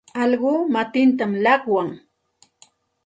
[0.21, 1.89] Allquu matintam llaqwan.